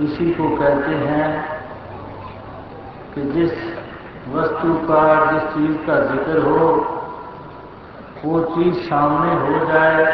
इसी 0.00 0.30
को 0.30 0.48
कहते 0.56 0.94
हैं 0.94 1.28
कि 3.14 3.22
जिस 3.22 3.52
वस्तु 4.28 4.74
का, 4.88 5.02
जिस 5.30 5.42
चीज़ 5.42 5.76
का 5.86 5.98
ज़िक्र 6.04 6.42
हो, 6.42 6.66
वो 8.24 8.40
चीज़ 8.44 8.74
सामने 8.80 9.34
हो 9.34 9.64
जाए 9.66 10.04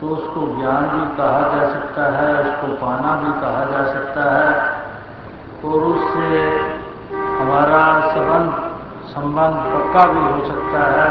तो 0.00 0.08
उसको 0.08 0.46
ज्ञान 0.60 0.84
भी 0.88 1.16
कहा 1.16 1.40
जा 1.54 1.68
सकता 1.72 2.04
है, 2.16 2.28
उसको 2.42 2.66
पाना 2.76 3.14
भी 3.16 3.32
कहा 3.40 3.64
जा 3.64 3.82
सकता 3.92 4.24
है, 4.30 4.48
और 5.64 5.84
उससे 5.84 6.28
हमारा 7.40 7.82
संबंध 8.10 8.68
संबंध 9.10 9.60
पक्का 9.72 10.06
भी 10.12 10.20
हो 10.20 10.46
सकता 10.46 10.86
है 10.90 11.08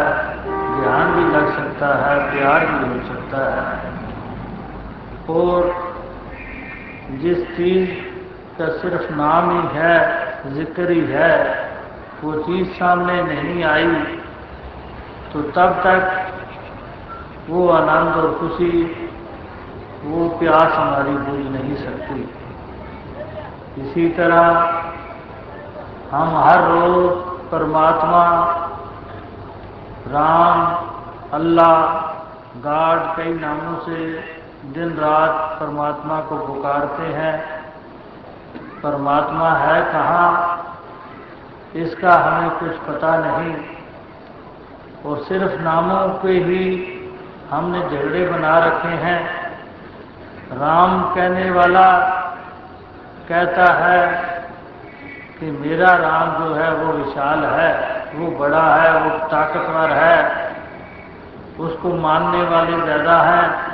ध्यान 0.82 1.14
भी 1.14 1.32
लग 1.36 1.56
सकता 1.56 1.96
है, 1.98 2.20
प्यार 2.32 2.66
भी 2.66 2.90
हो 2.90 3.08
सकता 3.08 3.46
है। 3.52 3.89
और 5.30 5.60
जिस 7.22 7.40
चीज़ 7.58 7.90
का 8.58 8.68
सिर्फ़ 8.78 9.12
नाम 9.14 9.50
ही 9.52 9.64
है, 9.74 9.98
ज़िक्र 10.54 10.92
ही 10.92 11.04
है, 11.10 11.36
वो 12.24 12.34
चीज़ 12.44 12.68
सामने 12.74 13.22
नहीं 13.24 13.64
आई 13.64 13.88
तो 15.34 15.42
तब 15.56 15.82
तक 15.86 16.02
वो 17.50 17.68
आनंद 17.70 18.16
और 18.16 18.28
खुशी, 18.40 18.84
वो 20.04 20.28
प्यास 20.40 20.72
हमारी 20.74 21.12
बुझ 21.28 21.46
नहीं 21.52 21.76
सकती। 21.76 22.20
इसी 23.82 24.08
तरह 24.18 24.46
हम 26.12 26.36
हर 26.38 26.60
रोज 26.70 27.06
परमात्मा, 27.52 28.24
राम, 30.08 30.60
अल्लाह, 31.34 31.76
गाड 32.60 33.00
कई 33.18 33.34
नामों 33.36 33.78
से 33.86 33.98
दिन 34.66 34.90
रात 34.94 35.58
परमात्मा 35.60 36.22
को 36.22 36.38
पुकारते 36.38 37.04
हैं। 37.04 37.64
परमात्मा 38.84 39.50
है 39.50 39.82
कहाँ? 39.82 40.66
इसका 41.76 42.14
हमें 42.14 42.50
कुछ 42.50 42.72
पता 42.72 43.18
नहीं। 43.18 43.56
और 45.06 45.18
सिर्फ़ 45.18 45.62
नामों 45.62 46.10
पे 46.10 46.32
ही 46.32 46.96
हमने 47.50 47.80
झगड़े 47.80 48.28
बना 48.28 48.60
रखे 48.60 48.88
हैं। 48.88 49.50
राम 50.52 51.16
कहने 51.16 51.52
वाला 51.52 51.98
कहता 53.30 53.74
है 53.74 54.08
कि 55.40 55.52
मेरा 55.52 55.96
राम 55.96 56.44
जो 56.44 56.54
है 56.54 56.74
वो 56.74 56.94
विशाल 56.94 57.46
है, 57.46 58.06
वो 58.16 58.32
बड़ा 58.32 58.76
है, 58.76 59.00
वो 59.02 59.28
ताकतवर 59.28 59.92
है, 59.92 60.50
उसको 61.60 61.94
मानने 61.94 62.44
वाले 62.44 62.82
ज़्यादा 62.82 63.22
हैं। 63.22 63.69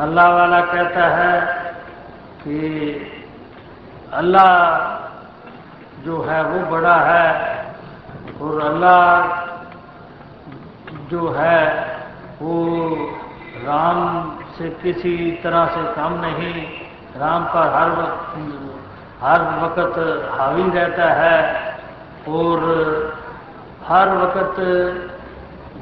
अल्लाह 0.00 0.28
वाला 0.32 0.60
कहता 0.60 1.06
है 1.06 1.40
कि 2.42 2.58
अल्लाह 4.12 4.50
जो 6.04 6.20
है 6.22 6.42
वो 6.44 6.60
बड़ा 6.70 6.94
है 6.96 7.26
और 8.40 8.60
अल्लाह 8.60 9.48
जो 11.10 11.28
है 11.30 11.60
वो 12.40 12.54
राम 13.64 13.98
से 14.58 14.70
किसी 14.82 15.14
तरह 15.44 15.66
से 15.66 15.82
कम 15.94 16.14
नहीं, 16.20 16.62
राम 17.16 17.44
का 17.52 17.64
हर 17.76 17.90
वक्त 17.90 18.30
हर 19.22 19.42
वक्त 19.62 19.98
हावी 20.38 20.70
रहता 20.70 21.12
है 21.12 21.38
और 22.28 22.64
हर 23.88 24.16
वक्त 24.16 24.58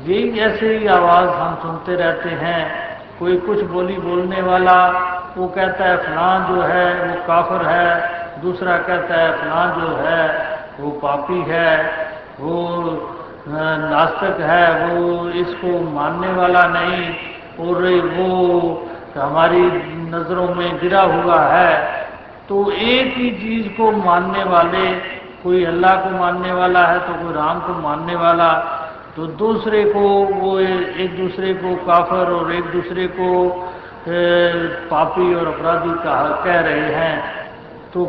यही 0.09 0.39
ऐसे 0.41 0.87
आवाज़ 0.89 1.31
हम 1.31 1.55
सुनते 1.63 1.95
रहते 1.95 2.31
हैं 2.45 2.88
कोई 3.19 3.37
कुछ 3.37 3.63
बोली 3.63 3.99
बोलने 3.99 4.43
वाला, 4.43 4.89
वो 5.37 5.47
कहता 5.49 5.85
है, 5.85 5.97
फलां 5.97 6.55
जो 6.55 6.63
है, 6.63 7.09
वो 7.09 7.27
काफर 7.27 7.67
है। 7.67 8.19
दूसरा 8.43 8.77
कहता 8.79 9.15
है, 9.15 9.33
फलां 9.33 9.81
जो 9.81 9.97
है, 9.97 10.49
वो 10.81 10.91
पापी 10.91 11.43
है। 11.49 11.87
वो 12.41 12.57
नास्तिक 13.49 14.41
है, 14.41 14.87
वो 14.87 15.29
इसको 15.29 15.91
मानने 15.91 16.33
वाला 16.33 16.67
नहीं, 16.67 17.15
और 17.61 17.83
वो 18.17 18.89
हमारी 19.19 19.63
नज़रों 20.13 20.55
में 20.55 20.79
गिरा 20.79 21.03
हुआ 21.03 21.41
है। 21.41 22.07
तो 22.49 22.71
एक 22.71 23.15
ही 23.17 23.31
चीज़ 23.31 23.69
को 23.69 23.91
मानने 23.91 24.45
वाले, 24.45 25.19
कोई 25.43 25.65
अल्लाह 25.65 25.95
को 25.95 26.11
मानने 26.11 26.53
वाला 26.53 26.87
है 26.87 26.99
तो 26.99 27.13
कोई 27.15 27.33
राम 27.33 27.61
को 27.61 27.73
मानने 27.73 28.15
वाला 28.15 28.49
तो 29.19 29.27
दूसरे 29.27 29.83
को 29.85 30.01
वो 30.33 30.59
एक 30.59 31.17
दूसरे 31.17 31.53
को 31.55 31.75
काफर 31.87 32.31
और 32.33 32.53
एक 32.55 32.65
दूसरे 32.65 33.07
को 33.15 33.31
पापी 34.91 35.35
और 35.35 35.47
अपराधी 35.47 35.95
कहा 36.05 36.29
कह 36.45 36.61
रहे 36.61 36.93
हैं। 36.95 37.17
तो 37.93 38.05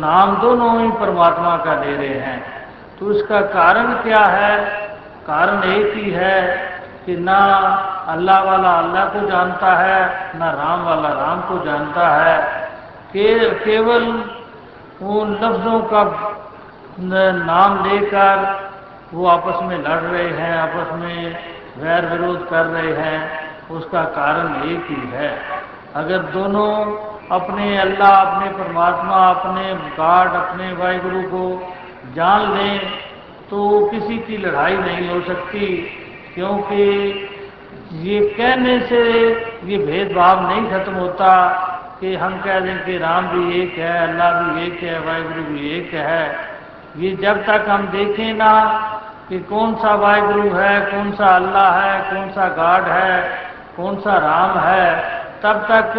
नाम 0.00 0.34
दोनों 0.36 0.70
ही 0.80 0.90
परमात्मा 1.00 1.56
का 1.56 1.74
ले 1.74 1.94
रहे 1.96 2.18
हैं। 2.20 2.40
तो 2.98 3.12
इसका 3.12 3.40
कारण 3.54 3.92
क्या 4.02 4.24
है? 4.24 4.58
कारण 5.26 5.62
एक 5.70 5.94
ही 5.94 6.10
है 6.10 6.42
कि 7.06 7.16
ना 7.20 7.38
अल्लाह 8.08 8.42
वाला 8.42 8.72
अल्लाह 8.78 9.04
को 9.14 9.26
जानता 9.28 9.76
है 9.76 10.02
ना 10.38 10.50
राम 10.52 10.84
वाला 10.84 11.12
राम 11.14 11.40
को 11.42 11.64
जानता 11.64 12.08
है। 12.16 12.38
के, 13.12 13.50
केवल 13.64 14.02
उन 15.14 15.38
लफ्ज़ों 15.42 15.80
का 15.94 16.02
नाम 17.46 17.84
लेकर 17.86 18.62
वो 19.14 19.26
आपस 19.28 19.62
में 19.62 19.76
लड़ 19.78 20.02
रहे 20.02 20.28
हैं, 20.30 20.54
आपस 20.58 20.92
में 21.00 21.18
वैर 21.78 22.06
विरोध 22.08 22.48
कर 22.48 22.64
रहे 22.66 22.92
हैं, 22.96 23.18
उसका 23.70 24.02
कारण 24.14 24.46
एक 24.64 24.86
ही 24.90 25.02
है। 25.12 25.30
अगर 25.96 26.18
दोनों 26.32 26.70
अपने 27.30 27.66
अल्लाह, 27.78 28.14
अपने 28.14 28.48
परमात्मा, 28.58 29.16
अपने 29.28 29.74
गाड 29.96 30.34
अपने 30.36 30.72
वाहिगुरु 30.74 31.22
को 31.28 31.44
जान 32.16 32.52
लें 32.54 32.80
तो 33.50 33.60
किसी 33.90 34.16
की 34.18 34.36
लड़ाई 34.38 34.76
नहीं 34.76 35.08
हो 35.08 35.20
सकती, 35.22 35.66
क्योंकि 36.34 36.84
ये 38.02 38.20
कहने 38.30 38.78
से 38.88 39.02
ये 39.66 39.78
भेदभाव 39.80 40.48
नहीं 40.48 40.70
खत्म 40.70 40.94
होता 40.94 41.30
कि 42.00 42.14
हम 42.16 42.40
कह 42.42 42.58
दें 42.60 42.84
कि 42.84 42.96
राम 42.98 43.28
भी 43.28 43.60
एक 43.60 43.78
है, 43.78 43.92
अल्लाह 44.02 44.40
भी 44.40 44.66
एक 44.66 44.82
है, 44.82 44.98
वाहिगुरु 45.00 45.42
भी 45.44 45.70
एक 45.78 45.94
है। 45.94 46.24
ये 46.98 47.10
जब 47.22 47.42
तक 47.46 47.68
हम 47.68 47.86
देखें 47.88 48.34
ना 48.34 48.52
कि 49.28 49.38
कौन 49.40 49.74
सा 49.74 49.94
वाहिगुरु 49.94 50.48
है, 50.50 50.80
कौन 50.80 51.10
सा 51.12 51.34
अल्लाह 51.36 51.80
है, 51.80 52.00
कौन 52.10 52.30
सा 52.30 52.48
गाड 52.56 52.88
है, 52.88 53.20
कौन 53.76 53.96
सा 53.96 54.16
राम 54.18 54.58
है, 54.58 54.88
तब 55.42 55.66
तक 55.70 55.94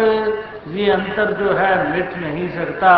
ये 0.68 0.90
अंतर 0.90 1.32
जो 1.32 1.54
है 1.54 1.72
मिट 1.90 2.16
नहीं 2.16 2.48
सकता। 2.48 2.92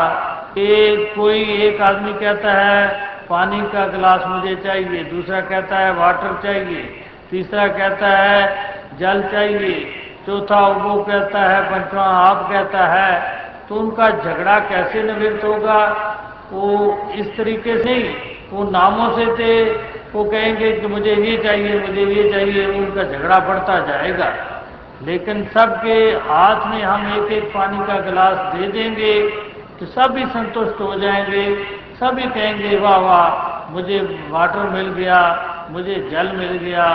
एक 0.59 1.15
कोई 1.17 1.43
एक 1.63 1.81
आदमी 1.83 2.13
कहता 2.13 2.53
है, 2.53 2.89
पानी 3.29 3.61
का 3.73 3.87
गिलास 3.87 4.27
मुझे 4.27 4.55
चाहिए, 4.57 5.05
दूसरा 5.05 5.41
कहता 5.41 5.79
है, 5.79 5.95
वाटर 5.95 6.39
चाहिए, 6.43 6.83
तीसरा 7.31 7.67
कहता 7.69 8.09
है, 8.09 8.97
जल 8.99 9.23
चाहिए, 9.33 9.75
चौथा 10.27 10.61
वो 10.67 11.03
कहता 11.03 11.41
है, 11.41 11.61
पंचवा 11.63 12.05
आप 12.05 12.49
कहता 12.51 12.87
है 12.87 13.37
तो 13.69 13.75
उनका 13.75 14.09
झगड़ा 14.11 14.59
कैसे 14.61 15.03
निवृत्त 15.03 15.45
होगा? 15.45 15.81
वो 16.53 16.67
इस 17.15 17.37
तरीके 17.37 17.77
से 17.79 17.95
ही, 17.95 18.09
वो 18.53 18.65
नामों 18.71 19.09
से 19.17 19.27
थे 19.37 19.53
वो 20.13 20.25
कहेंगे 20.25 20.73
कि 20.73 20.87
मुझे 20.87 21.15
ये 21.15 21.37
चाहिए, 21.43 21.81
मुझे 21.81 22.05
ये 22.05 22.33
चाहिए, 22.33 22.67
उनका 22.67 23.03
झगड़ा 23.03 23.39
बढ़ता 23.39 23.79
जाएगा। 23.79 24.33
लेकिन 25.03 25.45
सबके 25.45 25.99
हाथ 26.11 26.67
में 26.67 26.83
हम 26.83 27.13
एक 27.13 27.33
एक 27.33 27.45
पानी 27.45 27.87
का 27.87 28.01
गिलास 28.01 28.55
दे 28.55 28.69
देंगे 28.69 29.29
तो 29.81 29.87
सभी 29.87 30.27
संतुष्ट 30.27 30.81
हो 30.81 30.95
जाएँगे। 30.95 31.65
सभी 32.01 32.23
कहेंगे, 32.23 32.79
वाह 32.79 32.97
वाह, 32.97 33.73
मुझे 33.73 34.27
वाटर 34.31 34.59
मिल 34.59 34.89
गया, 34.89 35.21
मुझे 35.71 36.09
जल 36.13 36.27
मिल 36.27 36.53
गया, 36.53 36.87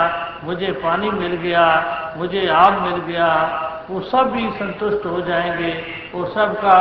मुझे 0.44 0.66
पानी 0.66 1.10
मिल 1.10 1.36
गया, 1.36 1.66
मुझे 2.16 2.48
आग 2.48 2.72
मिल 2.72 3.00
गया। 3.00 3.28
वो 3.90 4.00
सब 4.00 4.30
भी 4.30 4.50
संतुष्ट 4.50 5.06
हो 5.06 5.20
जाएँगे 5.20 5.72
वो 6.14 6.26
सबका 6.26 6.78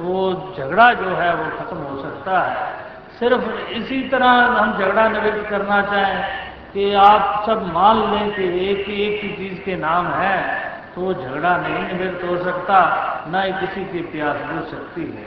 वो 0.00 0.54
झगड़ा 0.58 0.92
जो 0.92 1.08
है 1.08 1.34
वो 1.34 1.44
खत्म 1.44 1.76
हो 1.76 2.02
सकता 2.02 2.38
है। 2.40 2.83
सिर्फ़ 3.18 3.44
इसी 3.72 4.00
तरह 4.08 4.30
हम 4.54 4.78
झगड़ा 4.78 5.08
निवृत्त 5.08 5.48
करना 5.50 5.80
चाहें 5.84 6.22
कि 6.72 6.92
आप 7.00 7.44
सब 7.46 7.66
मान 7.72 7.98
लें 8.10 8.30
कि 8.34 8.44
एक 8.62 8.86
ही 8.86 9.02
एक 9.02 9.20
ही 9.22 9.28
चीज़ 9.32 9.60
के 9.64 9.76
नाम 9.78 10.06
है 10.12 10.38
तो 10.94 11.00
वो 11.00 11.12
झगड़ा 11.14 11.56
नहीं 11.58 11.82
निवृत्त 11.84 12.24
हो 12.24 12.36
सकता, 12.44 12.78
न 13.28 13.42
ही 13.42 13.52
किसी 13.60 13.84
की 13.84 14.00
प्यास 14.10 14.36
बुझ 14.48 14.64
सकती 14.70 15.02
है। 15.02 15.26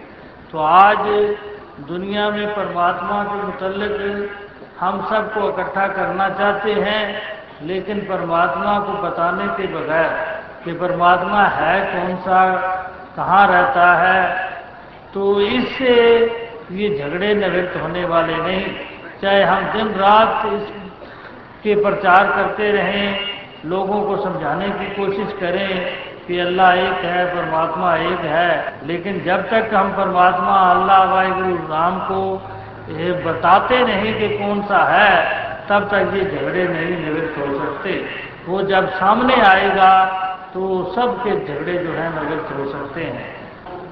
तो 0.51 0.59
आज 0.59 0.97
दुनिया 1.87 2.29
में 2.29 2.47
परमात्मा 2.55 3.23
के 3.23 3.41
मुतलक 3.43 4.29
हम 4.79 5.01
सबको 5.09 5.49
इकट्ठा 5.49 5.87
करना 5.89 6.29
चाहते 6.29 6.73
हैं, 6.73 7.03
लेकिन 7.63 7.99
परमात्मा 8.07 8.79
को 8.79 8.93
बताने 9.03 9.47
के 9.57 9.67
बगैर 9.73 10.09
कि 10.63 10.73
परमात्मा 10.79 11.43
है 11.55 11.75
कौन 11.93 12.15
सा, 12.17 12.41
कहाँ 13.15 13.47
रहता 13.47 13.93
है 13.95 14.19
तो 15.13 15.39
इससे 15.41 15.95
ये 16.71 16.97
झगड़े 16.97 17.33
निवृत्त 17.33 17.81
होने 17.81 18.05
वाले 18.05 18.37
नहीं। 18.37 18.65
चाहे 19.21 19.43
हम 19.43 19.71
दिन 19.71 19.87
रात 19.87 20.45
इस 20.45 20.69
के 21.63 21.75
प्रचार 21.75 22.27
करते 22.27 22.71
रहें, 22.71 23.19
लोगों 23.65 24.01
को 24.01 24.23
समझाने 24.23 24.69
की 24.69 24.85
कोशिश 24.95 25.33
करें 25.39 25.95
कि 26.27 26.39
अल्लाह 26.39 26.73
एक 26.73 27.05
है, 27.05 27.35
परमात्मा 27.35 27.95
एक 27.95 28.19
है। 28.19 28.79
लेकिन 28.85 29.23
जब 29.23 29.49
तक 29.49 29.69
हम 29.73 29.91
परमात्मा, 29.91 30.55
अल्लाह, 30.71 31.03
वाहिगुरु, 31.03 31.55
राम 31.55 31.99
को 31.99 32.51
बताते 33.25 33.83
नहीं 33.83 34.13
कि 34.13 34.37
कौन 34.37 34.61
सा 34.61 34.83
है, 34.85 35.25
तब 35.69 35.87
तक 35.87 36.13
ये 36.13 36.23
झगड़े 36.23 36.67
नहीं 36.67 37.05
निवृत्त 37.05 37.37
हो 37.37 37.59
सकते। 37.59 38.05
वो 38.47 38.61
जब 38.61 38.89
सामने 38.89 39.35
आएगा 39.35 40.05
तो 40.53 40.93
सबके 40.95 41.31
झगड़े 41.31 41.73
जो 41.73 41.91
है 41.91 42.23
निवृत्त 42.23 42.57
हो 42.57 42.71
सकते 42.71 43.01
हैं। 43.01 43.36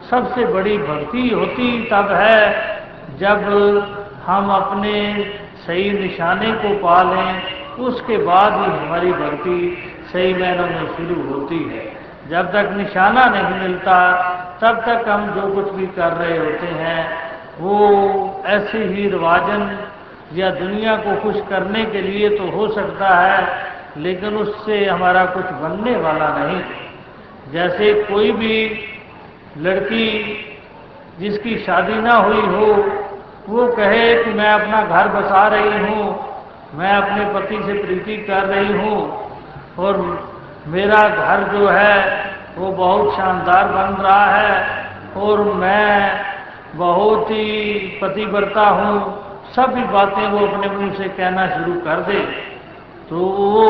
सबसे 0.09 0.45
बड़ी 0.45 0.77
भक्ति 0.77 1.29
होती 1.29 1.89
तब 1.91 2.11
है 2.11 2.39
जब 3.19 3.43
हम 4.25 4.49
अपने 4.49 4.93
सही 5.67 5.91
निशाने 5.91 6.51
को 6.51 6.69
पा 6.77 7.01
लें, 7.03 7.41
उसके 7.75 8.17
बाद 8.17 8.53
ही 8.53 8.77
हमारी 8.77 9.11
भक्ति 9.11 9.77
सही 10.13 10.33
मैनों 10.33 10.67
में 10.67 10.87
शुरू 10.87 11.21
होती 11.23 11.59
है। 11.63 11.85
जब 12.29 12.51
तक 12.51 12.69
निशाना 12.77 13.25
नहीं 13.25 13.59
मिलता, 13.61 13.97
तब 14.61 14.81
तक 14.81 15.09
हम 15.09 15.27
जो 15.31 15.47
कुछ 15.53 15.73
भी 15.73 15.87
कर 15.87 16.13
रहे 16.13 16.37
होते 16.37 16.67
हैं, 16.67 17.07
वो 17.59 18.43
ऐसे 18.45 18.77
ही 18.77 19.09
रिवाजन 19.09 19.77
या 20.33 20.49
दुनिया 20.49 20.95
को 20.95 21.15
खुश 21.21 21.35
करने 21.49 21.85
के 21.85 22.01
लिए 22.01 22.29
तो 22.29 22.49
हो 22.49 22.67
सकता 22.67 23.09
है, 23.15 23.47
लेकिन 23.97 24.37
उससे 24.37 24.85
हमारा 24.85 25.25
कुछ 25.25 25.45
बनने 25.45 25.95
वाला 25.97 26.27
नहीं। 26.37 26.61
जैसे 27.51 27.93
कोई 27.93 28.31
भी 28.31 28.55
लड़की 29.57 30.07
जिसकी 31.19 31.57
शादी 31.57 32.01
ना 32.01 32.13
हुई 32.15 32.41
हो, 32.41 32.65
वो 33.49 33.67
कहे 33.67 34.23
कि 34.23 34.31
मैं 34.31 34.49
अपना 34.49 34.81
घर 34.83 35.07
बसा 35.09 35.47
रही 35.47 35.77
हूँ, 35.79 36.05
मैं 36.75 36.93
अपने 36.93 37.25
पति 37.33 37.61
से 37.65 37.73
प्रीति 37.81 38.17
कर 38.27 38.45
रही 38.45 38.73
हूँ 38.73 38.97
और 39.79 39.97
मेरा 40.67 41.07
घर 41.09 41.43
जो 41.51 41.67
है, 41.67 41.95
वो 42.57 42.71
बहुत 42.71 43.15
शानदार 43.15 43.67
बन 43.67 44.01
रहा 44.03 44.25
है 44.31 44.53
और 45.17 45.43
मैं 45.55 46.21
बहुत 46.75 47.31
ही 47.31 47.77
पतिव्रता 48.01 48.67
हूँ। 48.69 49.23
सभी 49.55 49.83
बातें 49.83 50.27
वो 50.27 50.45
अपने 50.47 50.69
मुँह 50.69 50.93
से 50.93 51.07
कहना 51.09 51.47
शुरू 51.47 51.79
कर 51.81 51.99
दे 52.01 52.19
तो 53.09 53.15
वो 53.17 53.63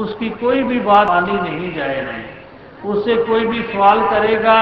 उसकी 0.00 0.28
कोई 0.40 0.62
भी 0.62 0.78
बात 0.80 1.08
मानी 1.08 1.32
नहीं 1.32 1.72
जाएगी। 1.74 2.88
उससे 2.88 3.16
कोई 3.24 3.46
भी 3.46 3.62
सवाल 3.62 4.00
करेगा 4.10 4.56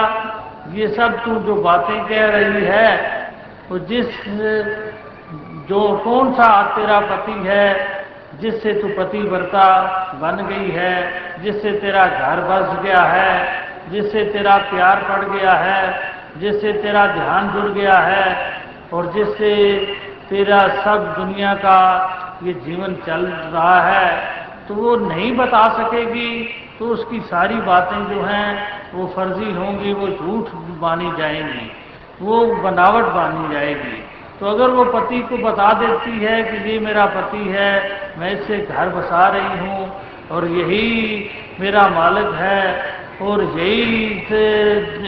ये 0.75 0.89
सब 0.89 1.25
तू 1.25 1.35
जो 1.35 1.55
बातें 1.55 2.05
कह 2.07 2.27
रही 2.27 2.65
है 2.65 2.97
तो 3.69 3.79
जिस, 3.79 4.07
जो 5.69 5.81
कौन 6.05 6.33
सा 6.33 6.49
तेरा 6.77 7.01
पति 7.01 7.33
है, 7.49 7.99
जिससे 8.41 8.73
तू 8.73 8.89
पतिव्रता 8.89 9.69
बन 10.15 10.47
गई 10.47 10.71
है, 10.71 10.95
जिससे 11.43 11.73
तेरा 11.73 12.07
घर 12.07 12.41
बस 12.41 12.83
गया 12.83 13.03
है, 13.03 13.33
जिससे 13.91 14.25
तेरा 14.25 14.57
प्यार 14.57 15.03
पड़ 15.03 15.25
गया 15.25 15.53
है, 15.53 15.83
जिससे 16.41 16.73
तेरा 16.73 17.07
ध्यान 17.07 17.51
जुड़ 17.53 17.71
गया 17.73 17.99
है, 17.99 18.37
और 18.93 19.13
जिससे 19.13 19.55
तेरा 20.31 20.59
सब 20.85 21.15
दुनिया 21.19 21.55
का 21.55 21.79
ये 22.43 22.53
जीवन 22.55 22.95
चल 23.07 23.27
रहा 23.27 23.81
है 23.83 24.39
तो 24.69 24.75
वो 24.75 24.97
नहीं 24.97 25.37
बता 25.37 25.63
सकेगी 25.75 26.43
तो 26.79 26.87
उसकी 26.87 27.21
सारी 27.21 27.55
बातें 27.55 28.15
जो 28.15 28.23
हैं 28.23 28.78
वो 28.95 29.07
फर्जी 29.17 29.53
होंगी, 29.53 29.93
वो 29.93 30.09
झूठ 30.09 30.51
मानी 30.81 31.11
जाएँगी, 31.19 31.71
वो 32.21 32.45
बनावट 32.63 33.05
बांधी 33.15 33.55
जाएगी। 33.55 34.03
तो 34.41 34.47
अगर 34.47 34.71
वो 34.71 34.85
पति 34.85 35.21
को 35.21 35.37
बता 35.39 35.73
देती 35.73 36.19
है 36.19 36.43
कि 36.43 36.71
ये 36.71 36.79
मेरा 36.81 37.07
पति 37.07 37.45
है, 37.49 37.73
मैं 38.19 38.31
इससे 38.33 38.59
घर 38.59 38.89
बसा 38.89 39.27
रही 39.29 39.59
हूँ, 39.59 39.91
और 40.31 40.47
यही 40.49 41.29
मेरा 41.61 41.89
मालिक 41.89 42.33
है, 42.35 42.63
और 43.23 43.43
यही 43.43 44.27
से, 44.29 44.43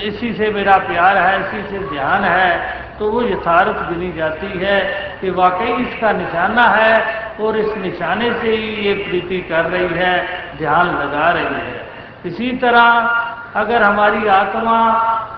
इसी 0.09 0.32
से 0.35 0.50
मेरा 0.50 0.77
प्यार 0.87 1.17
है, 1.17 1.41
इसी 1.41 1.62
से 1.71 1.79
ध्यान 1.88 2.25
है 2.25 2.79
तो 2.99 3.11
वो 3.11 3.21
यथार्थ 3.23 3.77
गिनी 3.88 4.11
जाती 4.12 4.59
है 4.59 4.81
कि 5.21 5.31
वाकई 5.31 5.73
इसका 5.82 6.11
निशाना 6.12 6.62
है, 6.69 6.94
और 7.41 7.56
इस 7.56 7.77
निशाने 7.77 8.32
से 8.32 8.50
ही 8.50 8.87
ये 8.87 8.94
प्रीति 9.05 9.38
कर 9.49 9.65
रही 9.65 9.99
है, 9.99 10.17
ध्यान 10.59 10.87
लगा 10.97 11.31
रही 11.31 11.44
है। 11.44 11.88
इसी 12.27 12.50
तरह 12.56 13.30
अगर 13.56 13.82
हमारी 13.82 14.26
आत्मा 14.29 14.79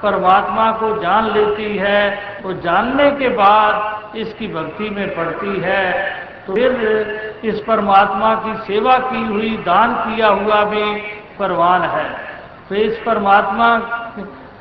परमात्मा 0.02 0.70
को 0.72 0.88
जान 1.02 1.30
लेती 1.30 1.76
है 1.76 2.10
तो 2.42 2.52
जानने 2.60 3.10
के 3.10 3.28
बाद 3.28 4.16
इसकी 4.16 4.48
भक्ति 4.48 4.90
में 4.90 5.08
पड़ती 5.16 5.60
है। 5.60 5.92
तो 6.46 6.54
फिर 6.54 7.40
इस 7.44 7.60
परमात्मा 7.60 8.34
की 8.34 8.54
सेवा 8.64 8.98
की 8.98 9.24
हुई, 9.26 9.56
दान 9.56 9.94
किया 9.94 10.28
हुआ 10.28 10.62
भी 10.64 10.84
परवान 11.38 11.82
है। 11.82 12.04
तो 12.68 12.74
इस 12.74 12.98
परमात्मा 12.98 13.76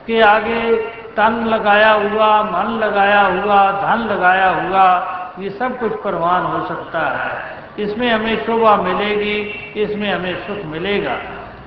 के 0.07 0.21
आगे 0.21 0.75
तन 1.15 1.45
लगाया 1.45 1.91
हुआ, 1.91 2.43
मन 2.43 2.69
लगाया 2.79 3.21
हुआ, 3.21 3.71
धन 3.71 4.07
लगाया 4.11 4.49
हुआ, 4.49 4.85
ये 5.39 5.49
सब 5.49 5.79
कुछ 5.79 6.01
परवान 6.03 6.43
हो 6.43 6.65
सकता 6.67 6.99
है। 7.17 7.59
इसमें 7.79 8.09
हमें 8.11 8.45
शोभा 8.45 8.75
मिलेगी, 8.75 9.37
इसमें 9.81 10.13
हमें 10.13 10.35
सुख 10.47 10.65
मिलेगा। 10.65 11.17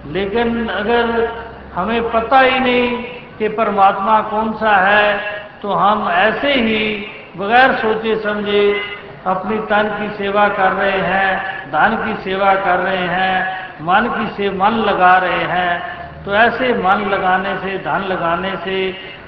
लेकिन 0.07 0.69
अगर 0.69 1.29
हमें 1.75 2.11
पता 2.11 2.41
ही 2.41 2.59
नहीं 2.61 3.05
कि 3.39 3.49
परमात्मा 3.49 4.21
कौन 4.21 4.53
सा 4.53 4.77
है 4.77 5.19
तो 5.63 5.73
हम 5.73 6.09
ऐसे 6.11 6.53
ही 6.55 7.07
बगैर 7.37 7.73
सोचे 7.73 8.17
समझे 8.17 8.81
अपनी 9.27 9.59
तन 9.59 9.89
की 9.99 10.09
सेवा 10.17 10.49
कर 10.49 10.73
रहे 10.73 10.99
हैं 11.01 11.71
धन 11.71 11.97
की 11.97 12.23
सेवा 12.23 12.55
कर 12.55 12.79
रहे 12.79 13.07
हैं 13.09 13.65
मन 13.83 14.09
की 14.09 14.27
से 14.35 14.51
मन 14.51 14.71
लगा 14.71 15.17
रहे 15.19 15.45
हैं। 15.45 16.25
तो 16.25 16.35
ऐसे 16.35 16.73
मन 16.75 17.09
लगाने 17.11 17.57
से 17.59 17.79
धन 17.79 18.05
लगाने 18.09 18.57
से 18.57 18.77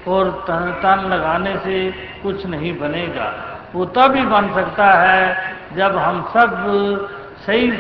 और 0.09 0.31
तन, 0.49 0.71
तन 0.83 1.09
लगाने 1.09 1.57
से 1.57 1.91
कुछ 2.23 2.47
नहीं 2.47 2.73
बनेगा। 2.79 3.33
वो 3.75 3.85
ही 3.85 4.23
बन 4.27 4.55
सकता 4.55 4.93
है 4.93 5.55
जब 5.77 5.97
हम 5.97 6.23
सब 6.37 6.51
सही 7.47 7.71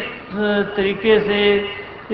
तरीके 0.77 1.21
से 1.21 1.41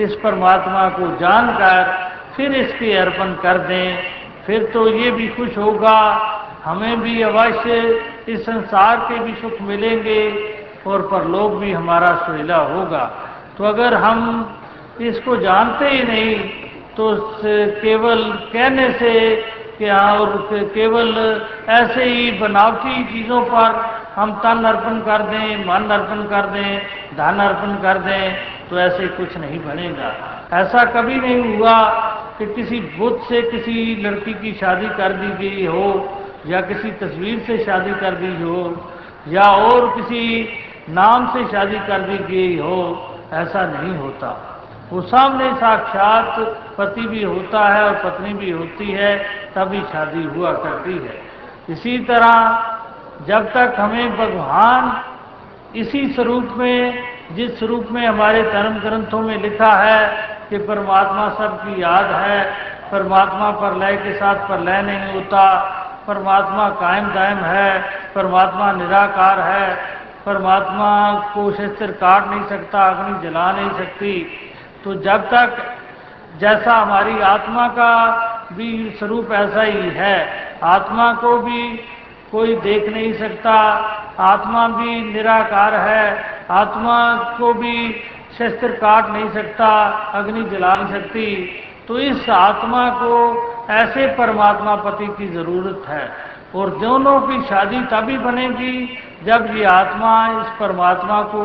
इस 0.03 0.15
परमात्मा 0.15 0.87
को 0.89 1.07
जानकर 1.17 2.02
फिर 2.35 2.55
इसके 2.55 2.93
अर्पण 2.97 3.33
कर 3.43 3.57
दें। 3.67 4.13
फिर 4.45 4.63
तो 4.73 4.87
ये 4.89 5.11
भी 5.11 5.27
खुश 5.29 5.57
होगा, 5.57 5.99
हमें 6.63 7.01
भी 7.01 7.21
अवश्य 7.21 7.79
इस 8.29 8.41
संसार 8.41 8.97
के 9.07 9.19
भी 9.19 9.33
सुख 9.41 9.61
मिलेंगे 9.61 10.21
और 10.87 11.01
परलोक 11.07 11.53
भी 11.53 11.71
हमारा 11.71 12.15
सुहेला 12.17 12.57
होगा। 12.67 13.03
तो 13.57 13.63
अगर 13.65 13.93
हम 13.95 14.19
इसको 15.01 15.35
जानते 15.37 15.89
ही 15.89 16.03
नहीं 16.03 16.35
तो 16.97 17.05
केवल 17.81 18.21
कहने 18.53 18.89
से 18.93 19.13
क्या 19.77 19.99
और 20.13 20.37
केवल 20.73 21.07
ऐसे 21.71 22.03
ही 22.03 22.31
बनावटी 22.39 23.03
चीज़ों 23.03 23.41
पर 23.45 23.81
हम 24.15 24.33
तन 24.41 24.63
अर्पण 24.65 24.99
कर 25.01 25.21
दें, 25.23 25.65
मन 25.65 25.89
अर्पण 25.91 26.23
कर 26.29 26.45
दें, 26.47 26.81
धन 27.17 27.39
अर्पण 27.39 27.75
कर 27.83 27.97
दें 27.99 28.35
तो 28.69 28.79
ऐसे 28.79 29.07
कुछ 29.17 29.37
नहीं 29.37 29.59
बनेगा। 29.59 30.11
ऐसा 30.53 30.83
कभी 30.91 31.15
नहीं 31.17 31.57
हुआ 31.57 31.75
कि 32.39 32.45
किसी 32.45 32.79
बुद्ध 32.79 33.17
से 33.29 33.41
किसी 33.41 34.01
लड़की 34.01 34.33
की 34.33 34.53
शादी 34.53 34.87
कर 34.87 35.13
दी 35.13 35.49
गई 35.49 35.65
हो, 35.65 36.19
या 36.45 36.61
किसी 36.61 36.91
तस्वीर 36.91 37.39
से 37.39 37.63
शादी 37.63 37.91
कर 37.91 38.11
दी 38.11 38.43
हो, 38.43 38.91
या 39.27 39.43
और 39.43 39.95
किसी 39.95 40.49
नाम 40.89 41.27
से 41.33 41.51
शादी 41.51 41.79
कर 41.79 41.99
दी 41.99 42.17
गई 42.17 42.57
हो, 42.57 43.09
ऐसा 43.33 43.65
नहीं 43.65 43.97
होता। 43.97 44.49
वो 44.93 45.01
सामने 45.01 45.53
साक्षात 45.53 46.39
पति 46.77 47.01
भी 47.01 47.23
होता 47.23 47.69
है 47.69 47.83
और 47.83 47.95
पत्नी 47.95 48.33
भी 48.33 48.51
होती 48.51 48.91
है, 48.91 49.17
तभी 49.55 49.81
शादी 49.81 50.23
हुआ 50.23 50.51
करती 50.51 50.93
है। 50.93 51.21
इसी 51.69 51.97
तरह 51.97 52.63
जब 53.27 53.53
तक 53.53 53.75
हमें 53.79 54.17
भगवान 54.17 55.03
इसी 55.75 56.13
स्वरूप 56.13 56.49
में, 56.57 57.03
जिस 57.31 57.59
स्वरूप 57.59 57.87
में 57.91 58.07
हमारे 58.07 58.43
धर्म 58.43 58.79
ग्रंथों 58.79 59.21
में 59.21 59.41
लिखा 59.41 59.71
है 59.73 60.32
कि 60.53 60.59
परमात्मा 60.59 61.29
सबकी 61.29 61.81
याद 61.81 62.05
है, 62.05 62.53
परमात्मा 62.91 63.51
पर 63.51 63.75
लय 63.75 63.95
के 63.97 64.13
साथ 64.13 64.35
पर 64.35 64.59
लय 64.59 64.81
नहीं 64.81 65.13
होता। 65.13 65.59
परमात्मा 66.07 66.69
कायम 66.69 67.07
दायम 67.07 67.37
है, 67.37 67.81
परमात्मा 68.15 68.71
निराकार 68.71 69.39
है। 69.39 69.77
परमात्मा 70.25 71.19
को 71.33 71.51
शस्त्र 71.51 71.87
काट 71.87 72.27
नहीं 72.27 72.45
सकता, 72.45 72.83
अग्नि 72.83 73.29
जला 73.29 73.51
नहीं 73.51 73.71
सकती। 73.71 74.27
तो 74.83 74.93
जब 74.93 75.17
तक 75.17 75.75
जैसा 76.37 76.73
हमारी 76.73 77.21
आत्मा 77.21 77.67
का 77.67 78.15
भी 78.53 78.95
स्वरूप 78.99 79.31
ऐसा 79.31 79.61
ही 79.61 79.89
है, 79.89 80.29
आत्मा 80.63 81.13
को 81.13 81.37
भी 81.37 81.79
कोई 82.31 82.55
देख 82.55 82.93
नहीं 82.93 83.13
सकता। 83.13 83.53
आत्मा 84.19 84.67
भी 84.67 85.13
निराकार 85.13 85.75
है, 85.75 86.23
आत्मा 86.51 87.15
को 87.37 87.53
भी 87.53 88.03
शस्त्र 88.37 88.67
काट 88.67 89.09
नहीं 89.09 89.29
सकता, 89.31 89.67
अग्नि 90.13 90.43
जला 90.43 90.73
नहीं 90.73 90.93
सकती। 90.93 91.25
तो 91.87 91.99
इस 91.99 92.29
आत्मा 92.29 92.89
को 92.89 93.15
ऐसे 93.69 94.07
परमात्मा 94.07 94.75
पति 94.75 95.07
की 95.07 95.27
ज़रूरत 95.27 95.83
है। 95.87 96.33
और 96.55 96.69
दोनों 96.69 97.19
की 97.21 97.41
शादी 97.41 97.81
तभी 97.81 98.17
बनेगी 98.17 98.97
जब 99.25 99.55
ये 99.57 99.63
आत्मा 99.63 100.41
इस 100.41 100.47
परमात्मा 100.59 101.21
को 101.21 101.43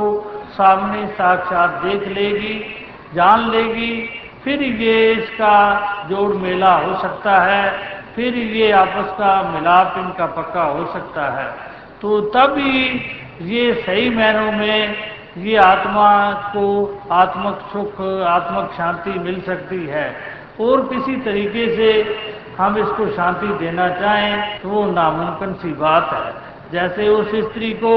सामने 0.53 1.07
साक्षात 1.07 1.71
देख 1.71 2.09
लेगी, 2.09 2.61
जान 3.15 3.51
लेगी। 3.51 4.11
फिर 4.45 4.63
ये 4.63 5.13
इसका 5.13 5.57
जोड़ 6.11 6.35
मेला 6.37 6.75
हो 6.75 6.99
सकता 6.99 7.41
है, 7.41 7.73
फिर 8.17 8.35
ये 8.35 8.71
आपस 8.73 9.11
का 9.13 9.43
मिलाप 9.43 9.95
इनका 9.99 10.27
पक्का 10.27 10.63
हो 10.63 10.87
सकता 10.87 11.29
है। 11.31 11.49
तो 12.03 12.21
तभी 12.21 13.01
ये 13.43 13.73
सही 13.87 14.11
मायनों 14.11 14.53
में 14.53 15.08
ये 15.37 15.57
आत्मा 15.57 16.33
को 16.53 16.67
आत्मक 17.13 17.69
सुख, 17.73 18.01
आत्मक 18.27 18.73
शांति 18.77 19.19
मिल 19.21 19.41
सकती 19.41 19.85
है। 19.87 20.07
और 20.61 20.81
किसी 20.89 21.17
तरीके 21.17 21.67
से 21.77 21.91
हम 22.59 22.79
इसको 22.79 23.07
शांति 23.07 23.47
देना 23.59 23.89
चाहें 23.91 24.61
तो 24.61 24.69
वो 24.69 24.85
नामुमकिन 24.87 25.53
सी 25.55 25.73
बात 25.75 26.13
है। 26.13 26.33
जैसे 26.73 27.09
उस 27.09 27.29
स्त्री 27.45 27.73
को 27.75 27.95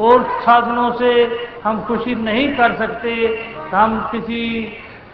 और 0.00 0.22
साधनों 0.42 0.90
से 0.92 1.12
हम 1.64 1.84
खुशी 1.84 2.14
नहीं 2.14 2.48
कर 2.56 2.74
सकते 2.76 3.14
हम 3.72 3.98
किसी 4.12 4.42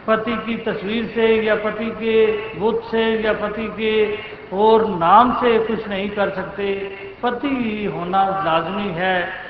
पति 0.06 0.32
की 0.36 0.56
तस्वीर 0.64 1.04
से 1.14 1.28
या 1.42 1.54
पति 1.54 1.90
के 2.00 2.16
बुद्ध 2.58 2.78
से 2.90 3.04
या 3.22 3.32
पति 3.32 3.68
के 3.78 3.94
और 4.56 4.86
नाम 4.90 5.32
से 5.34 5.58
कुछ 5.58 5.88
नहीं 5.88 6.08
कर 6.10 6.30
सकते। 6.30 6.72
पति 7.22 7.90
होना 7.94 8.24
लाजमी 8.44 8.88
है। 8.94 9.50